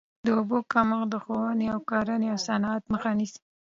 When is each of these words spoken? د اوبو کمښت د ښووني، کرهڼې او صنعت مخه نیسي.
د 0.25 0.27
اوبو 0.37 0.57
کمښت 0.71 1.07
د 1.11 1.15
ښووني، 1.23 1.67
کرهڼې 1.89 2.27
او 2.33 2.39
صنعت 2.47 2.83
مخه 2.93 3.09
نیسي. 3.19 3.39